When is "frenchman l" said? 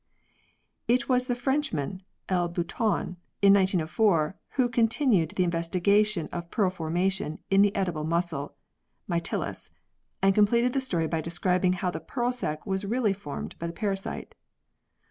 1.35-2.47